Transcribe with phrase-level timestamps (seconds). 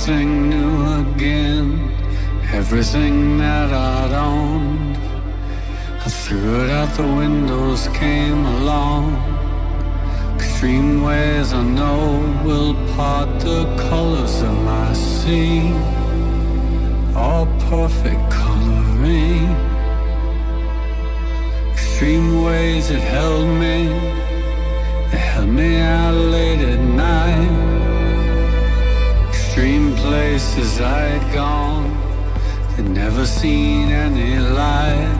[0.00, 1.92] everything new again.
[2.54, 4.96] Everything that I'd owned.
[6.06, 9.04] I threw it out the windows, came along.
[10.36, 12.00] Extreme ways I know
[12.46, 15.70] will part the colors of my sea.
[17.14, 19.54] All perfect coloring
[21.72, 23.78] extreme ways it held me.
[25.10, 27.69] They held me out late at night.
[30.10, 31.86] Places I'd gone,
[32.74, 35.14] they'd never seen any light.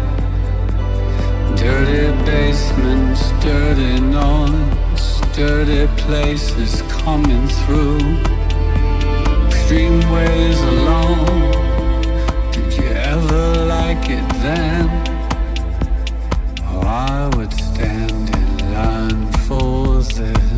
[1.55, 8.01] Dirty basements, dirty noise, dirty places coming through.
[9.47, 11.53] Extreme ways alone.
[12.51, 14.89] Did you ever like it then?
[16.65, 20.50] Oh, I would stand in line for this.